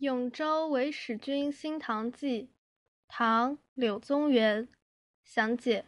[0.00, 2.48] 永州为使君新堂记，
[3.06, 4.66] 唐·柳宗元。
[5.22, 5.84] 详解：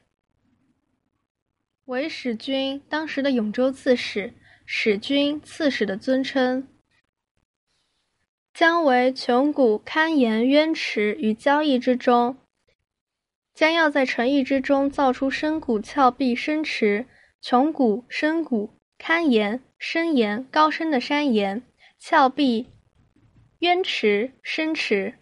[1.86, 4.34] 为使君，当时的永州刺史，
[4.66, 6.68] 使君，刺史的尊称。
[8.52, 12.36] 将为穷谷堪盐渊池与交易之中，
[13.54, 17.06] 将要在城邑之中造出深谷峭壁深池，
[17.40, 21.62] 穷谷深谷堪盐深岩高深的山岩，
[21.98, 22.66] 峭壁。
[23.62, 25.20] 渊池深池，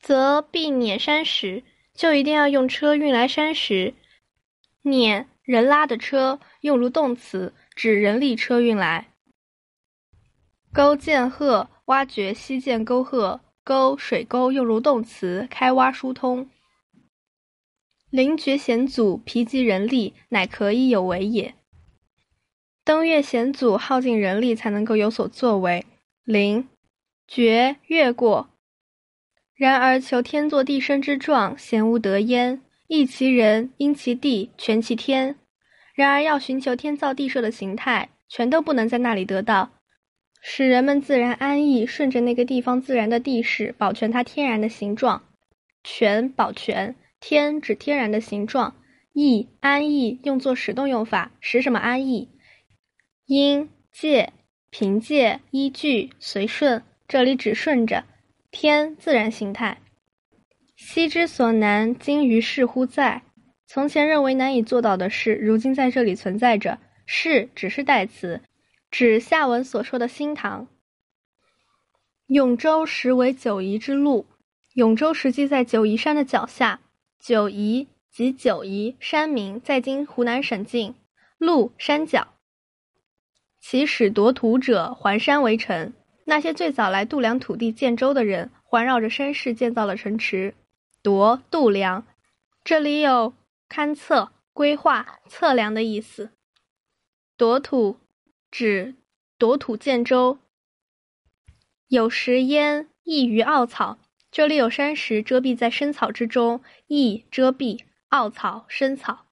[0.00, 1.62] 则必碾山石，
[1.92, 3.92] 就一定要用车运来山石。
[4.80, 9.12] 碾人拉的车，用如动词，指人力车运来。
[10.72, 16.48] 沟涧壑，挖掘溪涧沟壑，沟水沟用如动词，开挖疏通。
[18.08, 21.54] 陵绝险阻，疲极人力，乃可以有为也。
[22.82, 25.84] 登越险阻，耗尽人力才能够有所作为。
[26.24, 26.66] 临
[27.28, 28.48] 绝越过，
[29.54, 32.62] 然而求天作地生之状，鲜无得焉。
[32.86, 35.36] 益其人，因其地，全其天。
[35.94, 39.72] 然而要寻求天造地设的形态，全都不能在那里得到，
[40.40, 45.22] 使人们自然安逸，顺着那个地方自然的地势，保全它天然的形状。
[45.82, 48.74] 全保全，天指天然的形状。
[49.12, 52.30] 易安逸，用作使动用法，使什么安逸？
[53.26, 54.32] 因借。
[54.76, 58.02] 凭借、依据、随顺，这里指顺着
[58.50, 59.80] 天自然形态。
[60.74, 63.22] 昔之所难，今于是乎在。
[63.68, 66.80] 从前认为难以做到的事，如今在这里存在着。
[67.06, 68.40] 是只是代词，
[68.90, 70.66] 指下文所说的新堂。
[72.26, 74.26] 永州实为九夷之路。
[74.72, 76.80] 永州实际在九夷山的脚下。
[77.20, 80.96] 九夷即九夷山名，在今湖南省境。
[81.38, 82.33] 路山脚。
[83.66, 85.94] 其使夺土者环山为城，
[86.26, 90.54] 那些最早来度量土地建州的人，环绕着山势建造了城池。
[91.02, 92.06] 夺度量，
[92.62, 93.32] 这里有
[93.70, 96.32] 勘测、规划、测量的意思。
[97.38, 97.96] 夺土
[98.50, 98.96] 指
[99.38, 100.36] 夺土建州。
[101.88, 103.98] 有时焉异于奥草，
[104.30, 107.80] 这里有山石遮蔽在深草之中，异遮蔽
[108.10, 109.24] 奥草深草。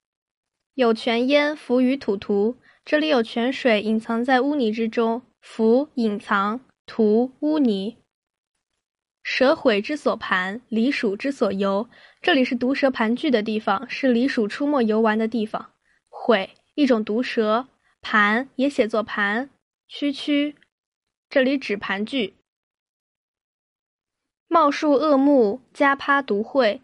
[0.73, 2.57] 有泉焉浮于土涂。
[2.85, 7.97] 这里有泉水隐藏在污泥之中，浮隐藏涂污泥。
[9.23, 11.89] 蛇毁之所盘，狸鼠之所游。
[12.21, 15.73] 这里是毒蛇盘踞的地方，是狸鼠出没游玩的地方。
[16.09, 17.69] 毁一种毒蛇，
[18.01, 19.49] 盘也写作盘，
[19.87, 20.57] 区区，
[21.31, 22.35] 这里指盘踞。
[24.49, 26.81] 茂树恶木，家趴毒秽。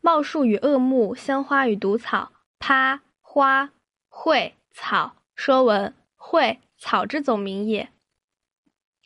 [0.00, 3.70] 茂树与恶木，香花与毒草，趴花
[4.10, 5.14] 卉草。
[5.44, 7.88] 说文：荟，草之总名也。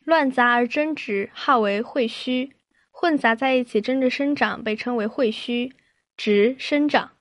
[0.04, 2.50] 乱杂而争直，号为荟须；
[2.91, 5.72] 混杂在一起争着生长，被称为荟须。
[6.14, 7.12] 直生长。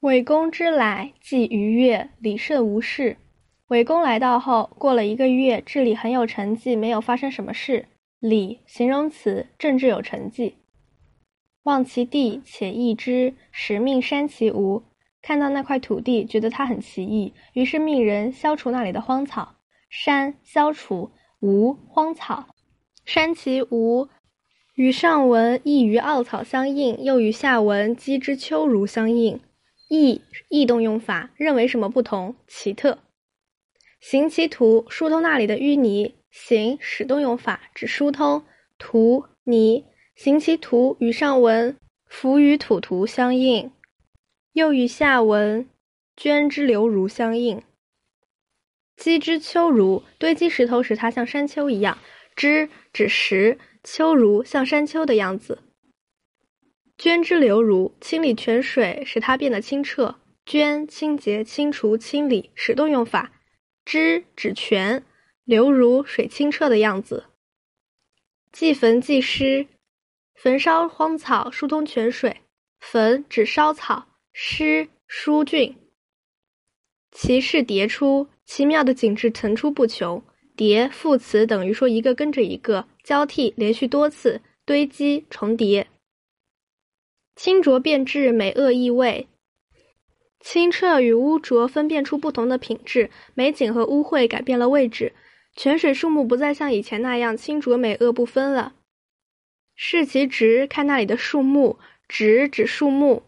[0.00, 3.18] 韦公之来，即逾越，礼甚无事。
[3.66, 7.86] 韦公来到后，过了一个月，治理很有成绩，没有发生什么事。
[8.18, 10.56] 礼，形容词，政治有成绩。
[11.64, 14.84] 望其地，且异之，使命删其无。
[15.22, 19.54] 看到那块土地，觉得它很奇异，于是命人消除那里的荒草。
[19.88, 21.10] 删消除
[21.40, 22.46] 无荒草，
[23.04, 24.08] 删其无，
[24.74, 29.38] 与上文异于奥草相应，又与下文积之秋如相应。
[29.90, 32.34] 异异动用法，认为什么不同？
[32.46, 33.00] 奇特。
[34.00, 36.14] 行其土，疏通那里的淤泥。
[36.30, 38.42] 行使动用法，指疏通
[38.78, 39.84] 土泥。
[40.16, 43.70] 行其土与上文浮于土图相应。
[44.52, 45.68] 又与下文
[46.16, 47.62] “涓之流如”相应。
[48.96, 51.98] 积之丘如，堆积石头使它像山丘一样。
[52.36, 55.62] 之指石，丘如像山丘的样子。
[56.98, 60.16] 涓之流如，清理泉水使它变得清澈。
[60.44, 63.32] 涓清洁、清除、清理，使动用法。
[63.84, 65.04] 之指泉，
[65.44, 67.24] 流如水清澈的样子。
[68.52, 69.66] 祭坟祭尸，
[70.34, 72.42] 焚烧荒草，疏通泉水。
[72.80, 74.08] 焚指烧草。
[74.34, 75.76] 诗书俊，
[77.10, 80.22] 其势迭出，奇妙的景致层出不穷。
[80.56, 85.86] 叠副词等于说一个跟着一个，交替连续多次，堆积重叠。
[87.36, 89.28] 清浊变质，美恶异味。
[90.40, 95.12] 清澈与污浊分辨出不同的品质，美景和污秽改变了位置。
[95.54, 98.74] 泉水树木不再像以前那样清浊美恶不分了。
[99.74, 103.22] 视其直，看那里的树木，直指树木。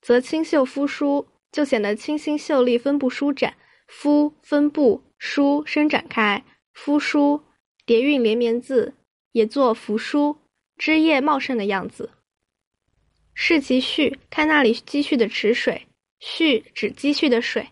[0.00, 3.54] 则清秀肤疏，就显得清新秀丽，分布舒展。
[3.86, 7.40] 肤分布疏伸展开，肤疏
[7.84, 8.94] 叠韵连绵字，
[9.30, 10.36] 也作扶疏，
[10.76, 12.10] 枝叶茂盛的样子。
[13.32, 15.86] 视其蓄，看那里积蓄的池水，
[16.18, 17.68] 蓄指积蓄的水，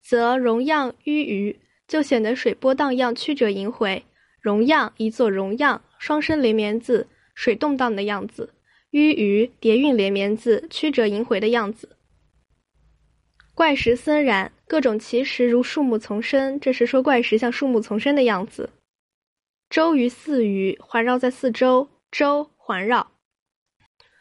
[0.00, 4.04] 则容样迂余，就显得水波荡漾，曲折萦回。
[4.40, 8.48] 容样一作容样，双声连绵字，水动荡的样子；
[8.90, 11.96] 迂余叠韵连绵字，曲折萦回的样子。
[13.54, 18.70] 怪石森然，各种奇石如树木丛生，这是说怪石像树木丛生的样子。
[19.68, 23.10] 周于四隅，环绕在四周，周环绕。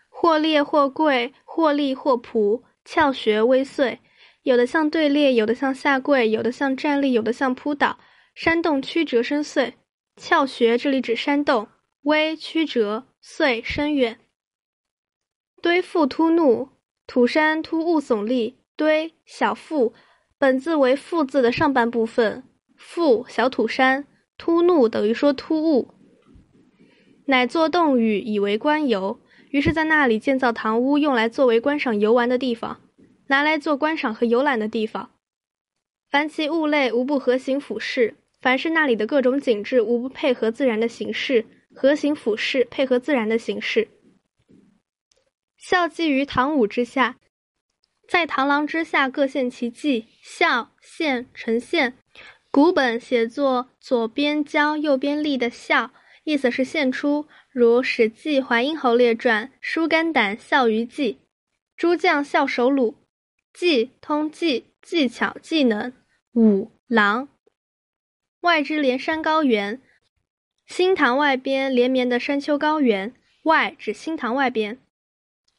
[0.10, 4.00] 或列或跪，或立或仆，翘穴微碎，
[4.42, 8.00] 有的像队列，有的像下跪，有的像站立，有的像扑倒。
[8.34, 9.74] 山洞曲折深邃，
[10.16, 11.68] 翘穴这里指山洞，
[12.02, 14.20] 微曲折，碎深远。
[15.62, 16.70] 堆覆突怒，
[17.06, 18.58] 土山突兀耸立。
[18.76, 19.94] 堆小腹，
[20.38, 22.44] 本字为腹字的上半部分。
[22.76, 24.06] 腹小土山，
[24.38, 25.96] 突怒等于说突兀，
[27.26, 29.20] 乃作洞宇，以为观游。
[29.50, 32.80] 于是，在那里建造堂屋，用来作为观赏游玩的地方，
[33.30, 35.10] 拿来做观赏和游览的地方。
[36.12, 43.88] 凡其物类，无不合形俯视；凡是那里的各种景致，无不配合自然的形式，合形俯视，配合自然的形式。
[45.58, 47.18] 孝寄于唐武之下，
[48.08, 50.08] 在螳螂之下各献其技。
[50.22, 51.98] 孝献呈现，
[52.52, 55.92] 古本写作左边交右边立的孝，
[56.24, 57.28] 意思是献出。
[57.52, 61.18] 如《史记·淮阴侯列传》，疏肝胆，孝于计；
[61.76, 62.96] 诸将孝守鲁。
[63.52, 65.92] 计通计，技巧、技能。
[66.36, 67.28] 武郎。
[68.42, 69.82] 外之连山高原，
[70.68, 73.16] 新塘外边连绵的山丘高原。
[73.44, 74.78] 外指新塘外边。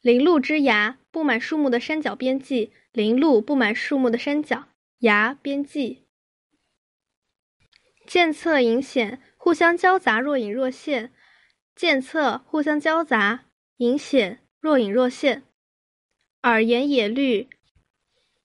[0.01, 2.71] 林路之崖，布满树木的山脚边际。
[2.91, 4.69] 林路布满树木的山脚，
[4.99, 6.05] 崖边际。
[8.07, 11.13] 见侧隐显，互相交杂，若隐若现。
[11.75, 13.45] 见侧互相交杂，
[13.77, 15.43] 隐显若隐若现。
[16.43, 17.47] 耳沿野绿，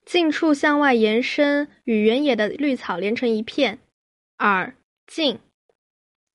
[0.04, 3.78] 近处向外延伸，与原野的绿草连成一片。
[4.38, 5.38] 耳近，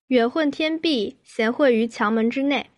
[0.07, 2.69] 远混天碧，闲汇于墙门之内。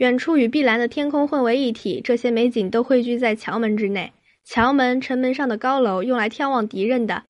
[0.00, 4.14] 远处与碧蓝的天空混为一体，这些美景都汇聚在桥门之内。
[4.42, 7.24] 桥门，城门上的高楼，用来眺望敌人的，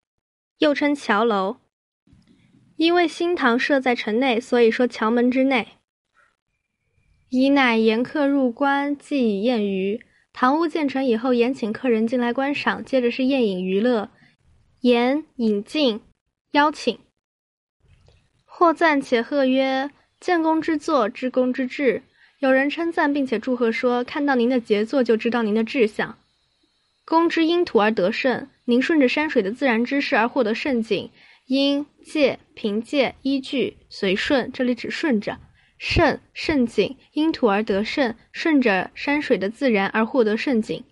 [0.58, 1.56] 又称桥楼。
[2.76, 5.66] 因为新堂设在城内，所以说桥门之内。
[7.28, 10.00] 以乃言客入关，既以宴娱。
[10.32, 14.10] 堂屋建成以后，宴请客人进来观赏，接着是宴饮娱乐。
[14.82, 16.00] 言引进，
[16.52, 16.96] 邀请。
[18.44, 19.90] 或赞且贺曰
[20.20, 22.04] ：“建功之作，知功之志。”
[22.40, 26.18] 有人称赞并且祝贺说：“看到您的杰作，就知道您的志向。”
[27.04, 31.10] 公之因土而得胜，您顺着山水的自然之势而获得胜景。
[31.46, 35.38] 因借凭借依据随顺，这里指顺着。
[35.76, 40.84] 胜胜景，因土而得胜，顺着山水的自然而获得胜景，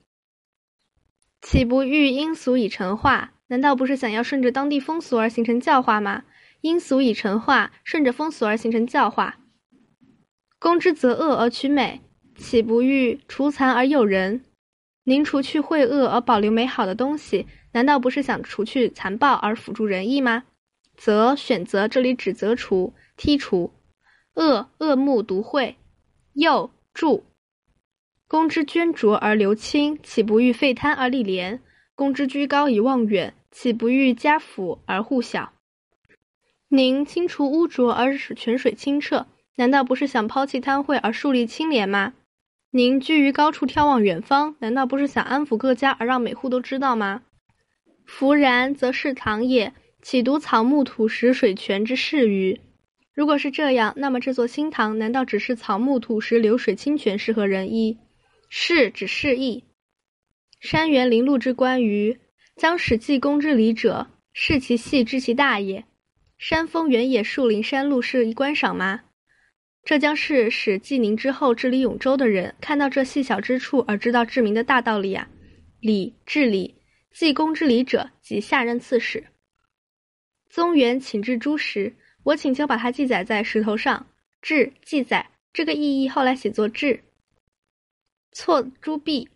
[1.41, 3.33] 岂不欲因俗以成化？
[3.47, 6.25] 难道不是想要顺着当地风俗而形成教化吗？
[6.61, 9.39] 因俗以成化，顺着风俗而形成教化。
[10.59, 12.01] 公之则恶而取美，
[12.35, 14.45] 岂不欲除残而诱人？
[15.05, 20.45] 您除去秽恶而保留美好的东西，难道不是想除去残暴而辅助仁义吗？
[20.97, 23.73] 则选择，这里指责除、剔除。
[24.35, 25.77] 恶恶目独慧，
[26.35, 27.25] 又助。
[28.27, 31.63] 公之捐浊而流清，岂不欲废贪而立廉？
[31.95, 35.53] 公之居高以望远，岂不欲家辅而护小？
[36.69, 39.27] 您清除污浊而使泉水清澈，
[39.59, 42.15] 难道不是想抛弃贪贿而树立清廉吗？
[42.71, 47.23] 您居于高处眺望远方，难道不是想安抚各家而让每户都知道吗？
[48.07, 52.61] 弗然，则是堂也，岂独草木土石水泉之事于？
[53.13, 57.99] 如果是这样，那么这座新堂难道只是草木土石流水清泉适合人依？
[58.49, 59.65] 是指示意。
[60.61, 62.21] 山园林路之观于，
[62.55, 65.85] 将使济公之礼者，视其细知其大也。
[66.39, 69.01] 山峰原野树林山路是一观赏吗？
[69.85, 75.29] 这将是使济宁之后治理永州的人看到这细小之处而知道治民的大道理啊！
[75.81, 76.75] 礼治理，
[77.13, 79.25] 济公之礼者，即下任刺史。
[80.51, 81.95] 宗元请至诸时。
[82.25, 84.07] 我请求把它记载在石头上，
[84.43, 87.03] 志记载这个意义，后来写作志。
[88.33, 89.31] 错朱壁，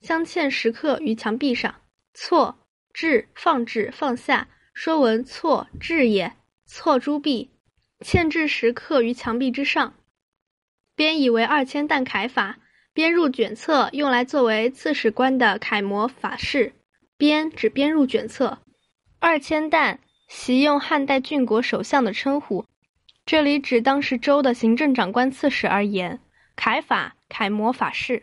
[0.00, 1.74] 镶嵌石刻于墙壁上。
[2.14, 2.56] 错
[2.94, 6.32] 志放置放下，说文错志也。
[6.64, 7.50] 错朱壁，
[8.02, 9.94] 嵌制石刻于墙壁之上。
[10.94, 12.58] 编以为二千担楷法，
[12.92, 16.72] 编入卷册，用来作为刺史官的楷模法式。
[17.16, 18.58] 编指编入卷册。
[19.18, 20.00] 二千担。
[20.28, 22.64] 习用汉代郡国首相的称呼，
[23.26, 26.20] 这里指当时州的行政长官刺史而言。
[26.56, 28.22] 楷法楷模法式。